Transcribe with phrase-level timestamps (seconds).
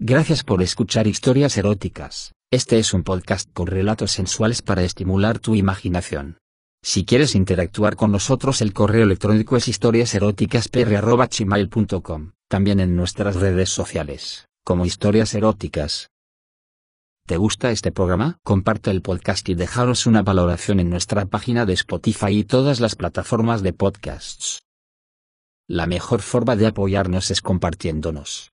[0.00, 2.32] Gracias por escuchar historias eróticas.
[2.52, 6.38] Este es un podcast con relatos sensuales para estimular tu imaginación.
[6.84, 14.46] Si quieres interactuar con nosotros el correo electrónico es historiaseroticaspr.gmail.com, también en nuestras redes sociales,
[14.64, 16.10] como historias eróticas.
[17.26, 18.38] ¿Te gusta este programa?
[18.44, 22.94] Comparte el podcast y dejaros una valoración en nuestra página de Spotify y todas las
[22.94, 24.60] plataformas de podcasts.
[25.66, 28.52] La mejor forma de apoyarnos es compartiéndonos.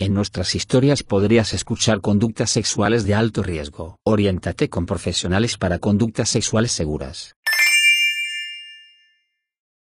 [0.00, 3.96] En nuestras historias podrías escuchar conductas sexuales de alto riesgo.
[4.04, 7.36] Oriéntate con profesionales para conductas sexuales seguras.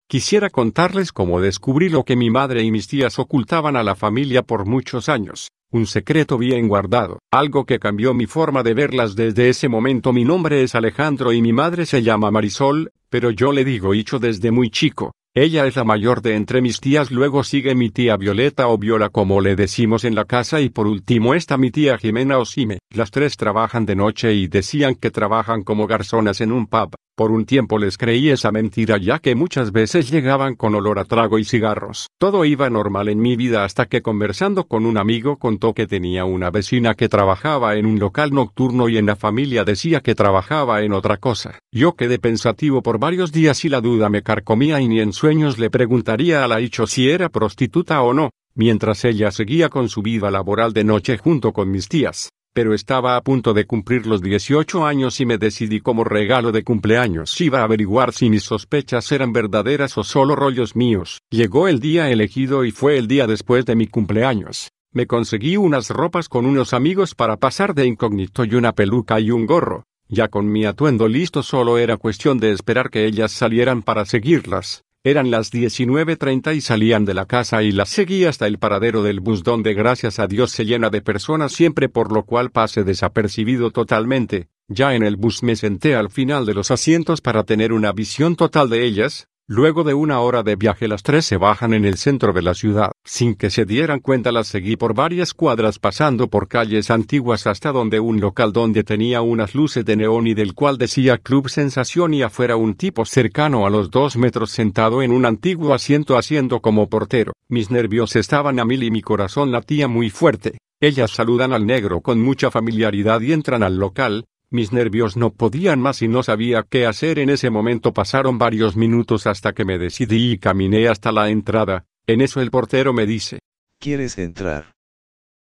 [0.07, 4.43] Quisiera contarles cómo descubrí lo que mi madre y mis tías ocultaban a la familia
[4.43, 9.49] por muchos años, un secreto bien guardado, algo que cambió mi forma de verlas desde
[9.49, 10.13] ese momento.
[10.13, 14.19] Mi nombre es Alejandro y mi madre se llama Marisol, pero yo le digo Hicho
[14.19, 18.15] desde muy chico, ella es la mayor de entre mis tías, luego sigue mi tía
[18.15, 21.97] Violeta o Viola como le decimos en la casa y por último está mi tía
[21.97, 22.79] Jimena o Sime.
[22.89, 26.95] Las tres trabajan de noche y decían que trabajan como garzonas en un pub.
[27.17, 31.05] Por un tiempo les creí esa mentira ya que muchas veces llegaban con olor a
[31.05, 32.09] trago y cigarros.
[32.19, 36.25] Todo iba normal en mi vida hasta que conversando con un amigo contó que tenía
[36.25, 40.83] una vecina que trabajaba en un local nocturno y en la familia decía que trabajaba
[40.83, 41.57] en otra cosa.
[41.71, 45.57] Yo quedé pensativo por varios días y la duda me carcomía y ni en sueños
[45.57, 50.29] le preguntaría a la si era prostituta o no, mientras ella seguía con su vida
[50.31, 54.87] laboral de noche junto con mis tías pero estaba a punto de cumplir los 18
[54.87, 59.33] años y me decidí como regalo de cumpleaños iba a averiguar si mis sospechas eran
[59.33, 61.19] verdaderas o solo rollos míos.
[61.29, 64.69] Llegó el día elegido y fue el día después de mi cumpleaños.
[64.93, 69.31] Me conseguí unas ropas con unos amigos para pasar de incógnito y una peluca y
[69.31, 69.83] un gorro.
[70.07, 74.83] Ya con mi atuendo listo solo era cuestión de esperar que ellas salieran para seguirlas.
[75.05, 79.19] Eran las 19.30 y salían de la casa y las seguí hasta el paradero del
[79.19, 83.69] bus donde gracias a Dios se llena de personas siempre por lo cual pase desapercibido
[83.69, 84.49] totalmente.
[84.67, 88.35] Ya en el bus me senté al final de los asientos para tener una visión
[88.35, 91.97] total de ellas, Luego de una hora de viaje las tres se bajan en el
[91.97, 92.91] centro de la ciudad.
[93.03, 97.71] Sin que se dieran cuenta las seguí por varias cuadras pasando por calles antiguas hasta
[97.71, 102.15] donde un local donde tenía unas luces de neón y del cual decía Club Sensación
[102.15, 106.59] y afuera un tipo cercano a los dos metros sentado en un antiguo asiento haciendo
[106.59, 107.33] como portero.
[107.47, 110.57] Mis nervios estaban a mil y mi corazón latía muy fuerte.
[110.81, 115.79] Ellas saludan al negro con mucha familiaridad y entran al local, mis nervios no podían
[115.79, 117.93] más y no sabía qué hacer en ese momento.
[117.93, 121.85] Pasaron varios minutos hasta que me decidí y caminé hasta la entrada.
[122.07, 123.39] En eso el portero me dice.
[123.79, 124.73] ¿Quieres entrar?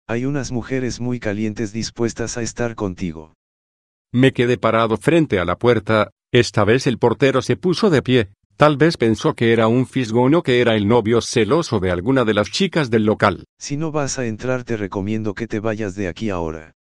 [0.09, 3.35] Hay unas mujeres muy calientes dispuestas a estar contigo.
[4.13, 8.31] Me quedé parado frente a la puerta, esta vez el portero se puso de pie,
[8.57, 12.25] tal vez pensó que era un fisgón o que era el novio celoso de alguna
[12.25, 13.45] de las chicas del local.
[13.59, 16.78] Si no vas a entrar te recomiendo que te vayas de aquí ahora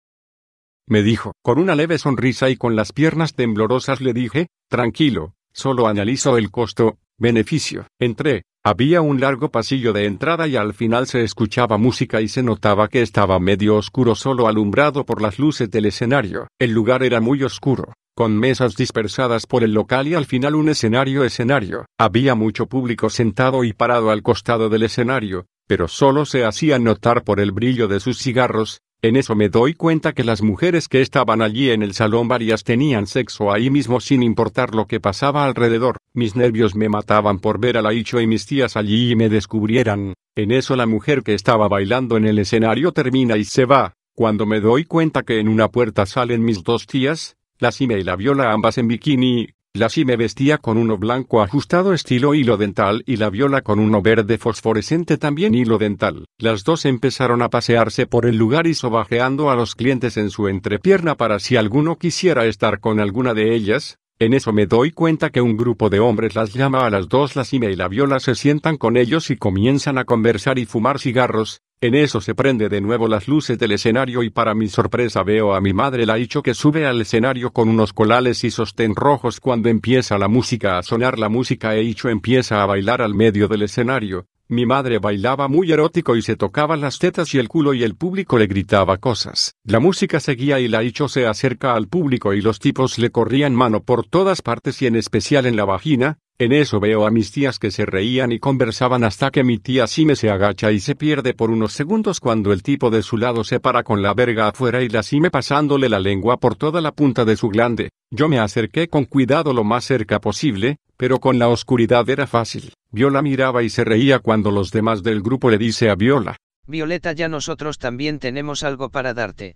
[0.88, 5.88] me dijo, con una leve sonrisa y con las piernas temblorosas le dije, tranquilo, solo
[5.88, 7.88] analizo el costo, beneficio.
[8.00, 12.44] Entré, había un largo pasillo de entrada y al final se escuchaba música y se
[12.44, 16.48] notaba que estaba medio oscuro solo alumbrado por las luces del escenario.
[16.60, 20.70] El lugar era muy oscuro, con mesas dispersadas por el local y al final un
[20.70, 21.86] escenario escenario.
[22.00, 27.24] Había mucho público sentado y parado al costado del escenario, pero solo se hacía notar
[27.24, 31.02] por el brillo de sus cigarros, en eso me doy cuenta que las mujeres que
[31.02, 35.46] estaban allí en el salón varias tenían sexo ahí mismo sin importar lo que pasaba
[35.46, 35.98] alrededor.
[36.14, 39.30] Mis nervios me mataban por ver a la Icho y mis tías allí y me
[39.30, 40.16] descubrieran.
[40.36, 43.94] En eso la mujer que estaba bailando en el escenario termina y se va.
[44.16, 48.04] Cuando me doy cuenta que en una puerta salen mis dos tías, la Cime y
[48.04, 53.04] la Viola ambas en bikini, la me vestía con uno blanco ajustado estilo hilo dental
[53.06, 56.28] y la viola con uno verde fosforescente también hilo dental.
[56.38, 60.48] Las dos empezaron a pasearse por el lugar y sobajeando a los clientes en su
[60.48, 64.00] entrepierna para si alguno quisiera estar con alguna de ellas.
[64.18, 67.36] En eso me doy cuenta que un grupo de hombres las llama a las dos,
[67.36, 71.00] la Cime y la Viola se sientan con ellos y comienzan a conversar y fumar
[71.00, 75.24] cigarros, en eso se prende de nuevo las luces del escenario y para mi sorpresa
[75.24, 78.96] veo a mi madre la Icho que sube al escenario con unos colales y sostén
[78.96, 83.14] rojos cuando empieza la música a sonar la música e Icho empieza a bailar al
[83.14, 84.28] medio del escenario.
[84.48, 87.96] Mi madre bailaba muy erótico y se tocaba las tetas y el culo y el
[87.96, 89.56] público le gritaba cosas.
[89.64, 93.56] La música seguía y la Icho se acerca al público y los tipos le corrían
[93.56, 97.32] mano por todas partes y en especial en la vagina, en eso veo a mis
[97.32, 100.94] tías que se reían y conversaban hasta que mi tía Sime se agacha y se
[100.94, 104.50] pierde por unos segundos cuando el tipo de su lado se para con la verga
[104.50, 107.92] afuera y la Sime pasándole la lengua por toda la punta de su glande.
[108.12, 112.74] Yo me acerqué con cuidado lo más cerca posible, pero con la oscuridad era fácil.
[112.92, 116.36] Viola miraba y se reía cuando los demás del grupo le dice a Viola.
[116.68, 119.56] Violeta, ya nosotros también tenemos algo para darte.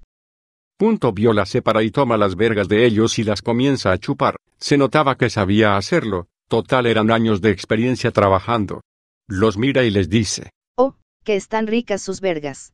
[0.77, 4.37] Punto Viola se para y toma las vergas de ellos y las comienza a chupar.
[4.57, 8.81] Se notaba que sabía hacerlo, total eran años de experiencia trabajando.
[9.29, 10.49] Los mira y les dice.
[10.75, 12.73] Oh, que están ricas sus vergas.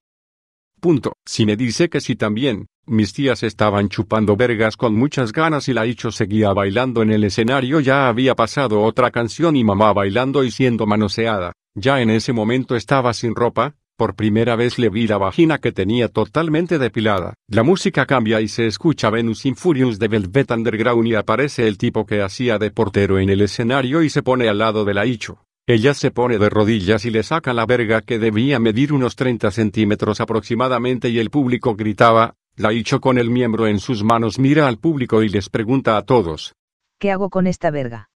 [0.79, 1.13] Punto.
[1.25, 5.73] Si me dice que sí también, mis tías estaban chupando vergas con muchas ganas y
[5.73, 7.79] la Icho seguía bailando en el escenario.
[7.79, 11.51] Ya había pasado otra canción y mamá bailando y siendo manoseada.
[11.75, 15.71] Ya en ese momento estaba sin ropa, por primera vez le vi la vagina que
[15.71, 17.35] tenía totalmente depilada.
[17.47, 22.05] La música cambia y se escucha Venus Infurious de Velvet Underground y aparece el tipo
[22.05, 25.45] que hacía de portero en el escenario y se pone al lado de la Icho.
[25.67, 29.49] Ella se pone de rodillas y le saca la verga que debía medir unos 30
[29.49, 34.67] centímetros aproximadamente y el público gritaba, la Icho con el miembro en sus manos mira
[34.67, 36.53] al público y les pregunta a todos.
[36.99, 38.09] ¿Qué hago con esta verga?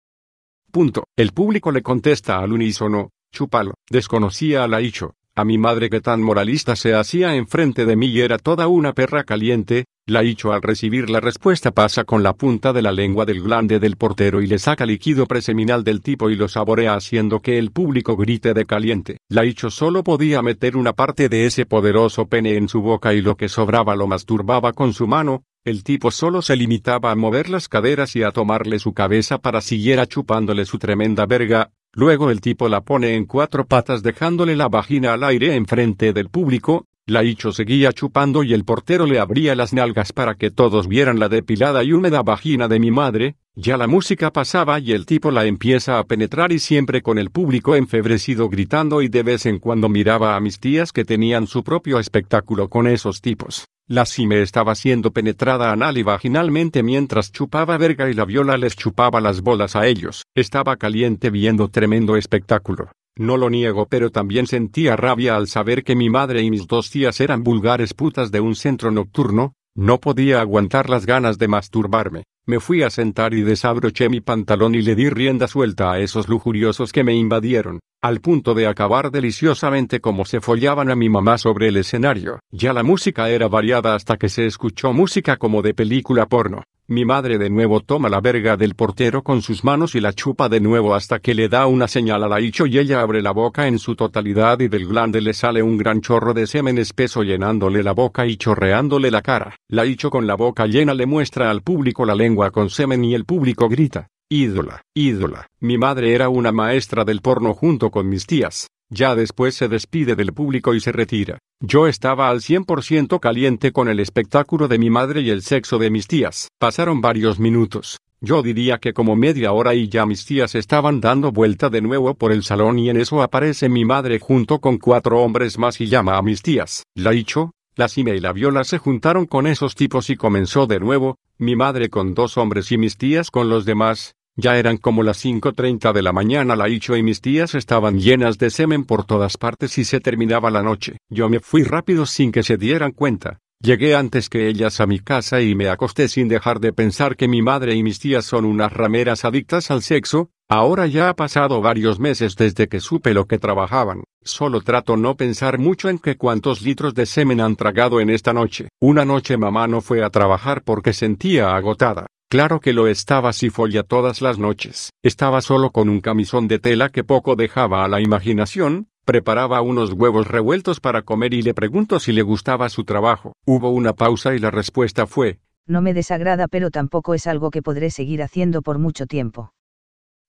[0.71, 1.05] Punto.
[1.17, 3.75] El público le contesta al unísono, chúpalo.
[3.89, 5.15] Desconocía a la Icho.
[5.39, 8.95] A mi madre que tan moralista se hacía enfrente de mí y era toda una
[8.95, 13.27] perra caliente, la Icho al recibir la respuesta pasa con la punta de la lengua
[13.27, 17.41] del glande del portero y le saca líquido preseminal del tipo y lo saborea haciendo
[17.41, 19.19] que el público grite de caliente.
[19.29, 23.21] La Icho solo podía meter una parte de ese poderoso pene en su boca y
[23.21, 27.51] lo que sobraba lo masturbaba con su mano, el tipo solo se limitaba a mover
[27.51, 32.43] las caderas y a tomarle su cabeza para siguiera chupándole su tremenda verga, Luego el
[32.43, 37.23] tipo la pone en cuatro patas dejándole la vagina al aire enfrente del público, la
[37.23, 41.29] Icho seguía chupando y el portero le abría las nalgas para que todos vieran la
[41.29, 45.45] depilada y húmeda vagina de mi madre, ya la música pasaba y el tipo la
[45.45, 49.89] empieza a penetrar y siempre con el público enfebrecido gritando y de vez en cuando
[49.89, 53.67] miraba a mis tías que tenían su propio espectáculo con esos tipos.
[53.87, 58.75] La Cime estaba siendo penetrada anal y vaginalmente mientras chupaba verga y la viola les
[58.75, 60.25] chupaba las bolas a ellos.
[60.35, 62.91] Estaba caliente viendo tremendo espectáculo.
[63.19, 66.91] No lo niego, pero también sentía rabia al saber que mi madre y mis dos
[66.91, 72.25] tías eran vulgares putas de un centro nocturno, no podía aguantar las ganas de masturbarme.
[72.47, 76.29] Me fui a sentar y desabroché mi pantalón y le di rienda suelta a esos
[76.29, 81.39] lujuriosos que me invadieron, al punto de acabar deliciosamente como se follaban a mi mamá
[81.39, 82.39] sobre el escenario.
[82.53, 86.63] Ya la música era variada hasta que se escuchó música como de película porno.
[86.87, 90.49] Mi madre de nuevo toma la verga del portero con sus manos y la chupa
[90.49, 93.33] de nuevo hasta que le da una señal a la Icho y ella abre la
[93.33, 97.25] boca en su totalidad y del glande le sale un gran chorro de semen espeso
[97.25, 99.57] llenándole la boca y chorreándole la cara.
[99.67, 103.17] La Icho con la boca llena le muestra al público la lengua con semen y
[103.17, 104.07] el público grita.
[104.29, 105.47] Ídola, ídola.
[105.61, 108.67] Mi madre era una maestra del porno junto con mis tías.
[108.91, 111.39] Ya después se despide del público y se retira.
[111.61, 115.91] Yo estaba al 100% caliente con el espectáculo de mi madre y el sexo de
[115.91, 116.49] mis tías.
[116.59, 117.99] Pasaron varios minutos.
[118.21, 122.15] Yo diría que como media hora y ya mis tías estaban dando vuelta de nuevo
[122.15, 125.87] por el salón y en eso aparece mi madre junto con cuatro hombres más y
[125.87, 126.83] llama a mis tías.
[126.97, 130.81] La Icho, la Cime y la Viola se juntaron con esos tipos y comenzó de
[130.81, 135.03] nuevo, mi madre con dos hombres y mis tías con los demás, ya eran como
[135.03, 139.05] las 5.30 de la mañana, la Icho y mis tías estaban llenas de semen por
[139.05, 140.97] todas partes y se terminaba la noche.
[141.11, 143.39] Yo me fui rápido sin que se dieran cuenta.
[143.63, 147.29] Llegué antes que ellas a mi casa y me acosté sin dejar de pensar que
[147.29, 151.61] mi madre y mis tías son unas rameras adictas al sexo, ahora ya ha pasado
[151.61, 156.17] varios meses desde que supe lo que trabajaban, solo trato no pensar mucho en que
[156.17, 158.69] cuántos litros de semen han tragado en esta noche.
[158.81, 162.07] Una noche mamá no fue a trabajar porque sentía agotada.
[162.29, 164.91] Claro que lo estaba si folla todas las noches.
[165.05, 169.93] Estaba solo con un camisón de tela que poco dejaba a la imaginación, preparaba unos
[169.93, 173.33] huevos revueltos para comer y le pregunto si le gustaba su trabajo.
[173.47, 177.63] Hubo una pausa y la respuesta fue, No me desagrada pero tampoco es algo que
[177.63, 179.53] podré seguir haciendo por mucho tiempo.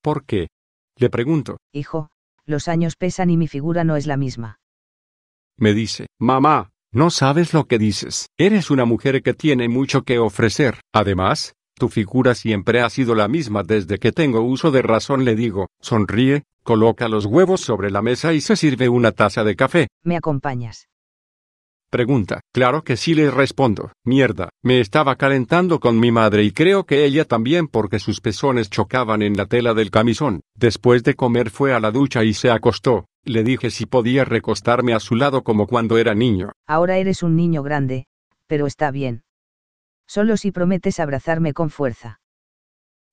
[0.07, 0.47] ¿Por qué?
[0.95, 1.57] Le pregunto.
[1.73, 2.07] Hijo,
[2.45, 4.61] los años pesan y mi figura no es la misma.
[5.57, 8.27] Me dice, mamá, no sabes lo que dices.
[8.37, 10.79] Eres una mujer que tiene mucho que ofrecer.
[10.93, 15.25] Además, tu figura siempre ha sido la misma desde que tengo uso de razón.
[15.25, 19.57] Le digo, sonríe, coloca los huevos sobre la mesa y se sirve una taza de
[19.57, 19.89] café.
[20.05, 20.87] ¿Me acompañas?
[21.89, 22.41] Pregunta.
[22.53, 23.93] Claro que sí le respondo.
[24.03, 28.69] Mierda, me estaba calentando con mi madre y creo que ella también porque sus pezones
[28.69, 30.41] chocaban en la tela del camisón.
[30.53, 33.05] Después de comer fue a la ducha y se acostó.
[33.23, 36.51] Le dije si podía recostarme a su lado como cuando era niño.
[36.67, 38.05] Ahora eres un niño grande,
[38.47, 39.23] pero está bien.
[40.07, 42.19] Solo si prometes abrazarme con fuerza.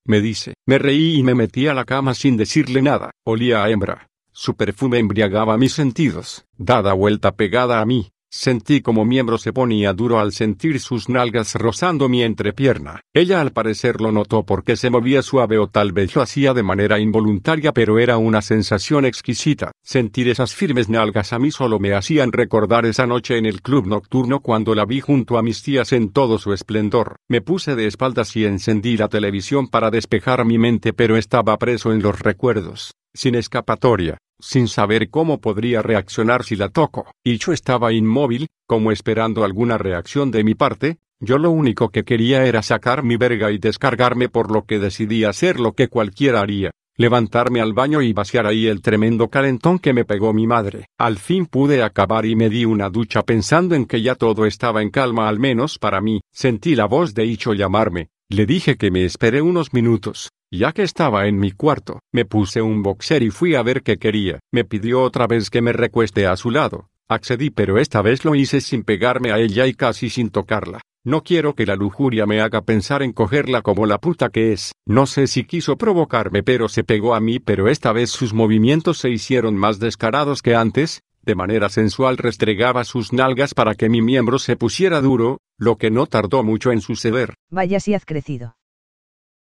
[0.04, 0.54] Me dice.
[0.66, 3.10] Me reí y me metí a la cama sin decirle nada.
[3.24, 4.08] Olía a hembra.
[4.32, 6.44] Su perfume embriagaba mis sentidos.
[6.58, 11.54] Dada vuelta pegada a mí, Sentí como miembro se ponía duro al sentir sus nalgas
[11.54, 13.00] rozando mi entrepierna.
[13.14, 16.64] Ella al parecer lo notó porque se movía suave o tal vez lo hacía de
[16.64, 19.70] manera involuntaria pero era una sensación exquisita.
[19.84, 23.86] Sentir esas firmes nalgas a mí solo me hacían recordar esa noche en el club
[23.86, 27.14] nocturno cuando la vi junto a mis tías en todo su esplendor.
[27.28, 31.92] Me puse de espaldas y encendí la televisión para despejar mi mente pero estaba preso
[31.92, 37.06] en los recuerdos, sin escapatoria sin saber cómo podría reaccionar si la toco.
[37.22, 42.04] Y yo estaba inmóvil, como esperando alguna reacción de mi parte, yo lo único que
[42.04, 46.40] quería era sacar mi verga y descargarme por lo que decidí hacer lo que cualquiera
[46.40, 46.70] haría.
[46.96, 50.86] Levantarme al baño y vaciar ahí el tremendo calentón que me pegó mi madre.
[50.98, 54.80] Al fin pude acabar y me di una ducha pensando en que ya todo estaba
[54.80, 56.20] en calma al menos para mí.
[56.30, 58.10] Sentí la voz de Icho llamarme.
[58.28, 60.30] Le dije que me esperé unos minutos.
[60.56, 63.96] Ya que estaba en mi cuarto, me puse un boxer y fui a ver qué
[63.96, 64.38] quería.
[64.52, 66.90] Me pidió otra vez que me recueste a su lado.
[67.08, 70.80] Accedí pero esta vez lo hice sin pegarme a ella y casi sin tocarla.
[71.02, 74.70] No quiero que la lujuria me haga pensar en cogerla como la puta que es.
[74.86, 78.98] No sé si quiso provocarme pero se pegó a mí pero esta vez sus movimientos
[78.98, 84.02] se hicieron más descarados que antes, de manera sensual restregaba sus nalgas para que mi
[84.02, 87.34] miembro se pusiera duro, lo que no tardó mucho en suceder.
[87.50, 88.54] Vaya si has crecido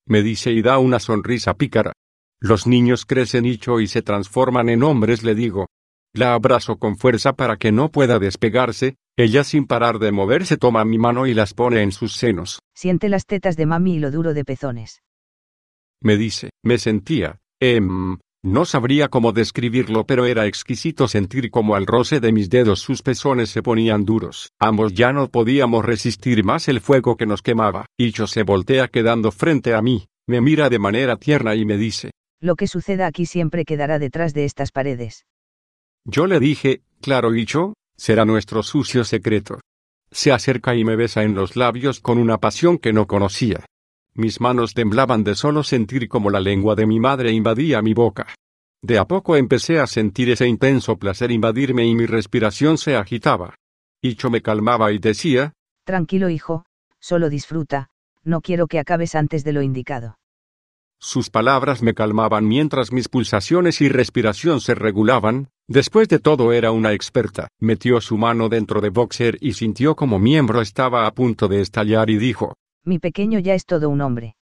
[0.07, 1.93] me dice y da una sonrisa pícara.
[2.41, 5.67] Los niños crecen hicho y se transforman en hombres, le digo.
[6.13, 10.85] La abrazo con fuerza para que no pueda despegarse, ella sin parar de moverse toma
[10.85, 12.61] mi mano y las pone en sus senos.
[12.75, 15.03] Siente las tetas de mami y lo duro de pezones.
[16.01, 21.87] Me dice, me sentía, em, no sabría cómo describirlo, pero era exquisito sentir como al
[21.87, 24.53] roce de mis dedos sus pezones se ponían duros.
[24.61, 27.87] Ambos ya no podíamos resistir más el fuego que nos quemaba.
[27.97, 32.11] Icho se voltea quedando frente a mí, me mira de manera tierna y me dice.
[32.39, 35.25] Lo que suceda aquí siempre quedará detrás de estas paredes.
[36.05, 39.61] Yo le dije, claro Icho, será nuestro sucio secreto.
[40.11, 43.65] Se acerca y me besa en los labios con una pasión que no conocía.
[44.16, 48.28] Mis manos temblaban de solo sentir como la lengua de mi madre invadía mi boca.
[48.80, 53.56] De a poco empecé a sentir ese intenso placer invadirme y mi respiración se agitaba.
[54.00, 55.54] Hicho me calmaba y decía,
[55.85, 56.64] Tranquilo hijo,
[57.00, 57.88] solo disfruta,
[58.23, 60.16] no quiero que acabes antes de lo indicado.
[61.00, 66.71] Sus palabras me calmaban mientras mis pulsaciones y respiración se regulaban, después de todo era
[66.71, 67.49] una experta.
[67.61, 72.11] Metió su mano dentro de Boxer y sintió como miembro estaba a punto de estallar
[72.11, 72.54] y dijo,
[72.85, 74.37] mi pequeño ya es todo un hombre.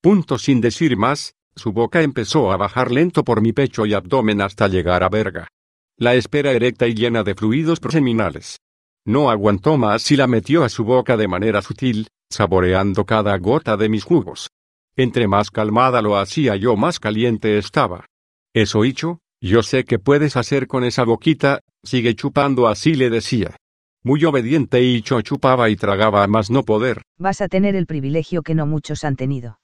[0.00, 4.40] Punto sin decir más, su boca empezó a bajar lento por mi pecho y abdomen
[4.40, 5.48] hasta llegar a verga.
[5.96, 8.60] La espera erecta y llena de fluidos proseminales.
[9.04, 13.76] No aguantó más y la metió a su boca de manera sutil, saboreando cada gota
[13.76, 14.50] de mis jugos.
[14.96, 18.06] Entre más calmada lo hacía yo más caliente estaba.
[18.54, 23.56] Eso hecho, yo sé que puedes hacer con esa boquita, sigue chupando así le decía.
[24.04, 27.02] Muy obediente y chupaba y tragaba a más no poder.
[27.18, 29.61] Vas a tener el privilegio que no muchos han tenido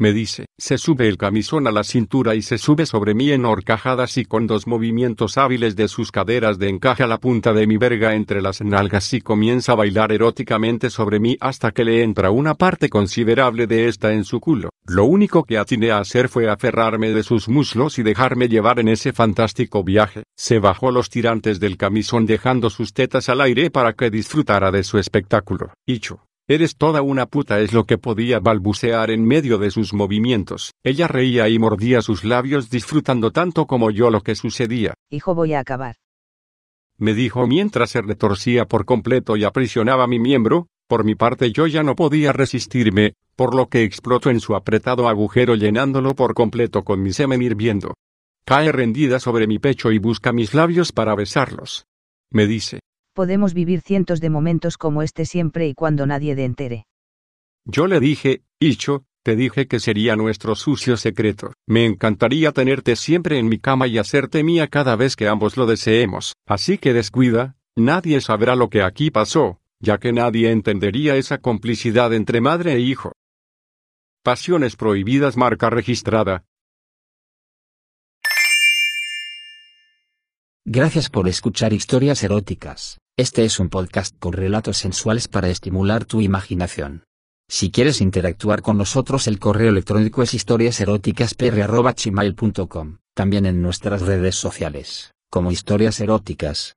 [0.00, 0.46] me dice.
[0.58, 4.24] Se sube el camisón a la cintura y se sube sobre mí en horcajadas y
[4.24, 8.42] con dos movimientos hábiles de sus caderas de encaja la punta de mi verga entre
[8.42, 12.88] las nalgas y comienza a bailar eróticamente sobre mí hasta que le entra una parte
[12.88, 14.70] considerable de esta en su culo.
[14.86, 18.88] Lo único que atiné a hacer fue aferrarme de sus muslos y dejarme llevar en
[18.88, 20.24] ese fantástico viaje.
[20.36, 24.82] Se bajó los tirantes del camisón dejando sus tetas al aire para que disfrutara de
[24.82, 25.74] su espectáculo.
[25.86, 26.29] Hicho.
[26.50, 30.72] Eres toda una puta es lo que podía balbucear en medio de sus movimientos.
[30.82, 34.94] Ella reía y mordía sus labios disfrutando tanto como yo lo que sucedía.
[35.10, 35.94] Hijo voy a acabar.
[36.98, 41.68] Me dijo mientras se retorcía por completo y aprisionaba mi miembro, por mi parte yo
[41.68, 46.82] ya no podía resistirme, por lo que explotó en su apretado agujero llenándolo por completo
[46.82, 47.94] con mi semen hirviendo.
[48.44, 51.84] Cae rendida sobre mi pecho y busca mis labios para besarlos.
[52.32, 52.80] Me dice,
[53.20, 56.86] podemos vivir cientos de momentos como este siempre y cuando nadie de entere.
[57.66, 61.52] Yo le dije, Icho, te dije que sería nuestro sucio secreto.
[61.68, 65.66] Me encantaría tenerte siempre en mi cama y hacerte mía cada vez que ambos lo
[65.66, 66.32] deseemos.
[66.46, 72.14] Así que descuida, nadie sabrá lo que aquí pasó, ya que nadie entendería esa complicidad
[72.14, 73.12] entre madre e hijo.
[74.22, 76.44] Pasiones prohibidas marca registrada.
[80.66, 82.98] Gracias por escuchar historias eróticas.
[83.16, 87.04] Este es un podcast con relatos sensuales para estimular tu imaginación.
[87.48, 95.12] Si quieres interactuar con nosotros el correo electrónico es historiaseroticaspr.gmail.com, también en nuestras redes sociales,
[95.30, 96.76] como historias eróticas.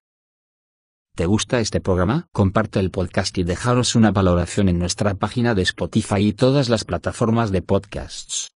[1.14, 2.28] ¿Te gusta este programa?
[2.32, 6.86] Comparte el podcast y dejaros una valoración en nuestra página de Spotify y todas las
[6.86, 8.52] plataformas de podcasts.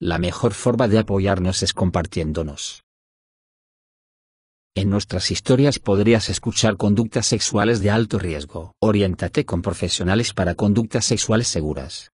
[0.00, 2.85] La mejor forma de apoyarnos es compartiéndonos.
[4.76, 8.74] En nuestras historias podrías escuchar conductas sexuales de alto riesgo.
[8.78, 12.12] Oriéntate con profesionales para conductas sexuales seguras.